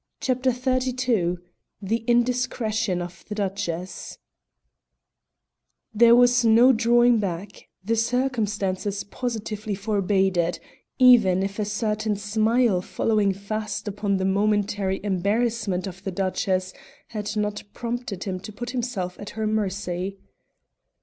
[0.19, 1.37] CHAPTER XXXII
[1.79, 4.17] THE INDISCRETION OF THE DUCHESS
[5.93, 10.59] There was no drawing back; the circumstances positively forbade it,
[10.97, 16.73] even if a certain smile following fast upon the momentary embarrassment of the Duchess
[17.09, 20.17] had not prompted him to put himself at her mercy.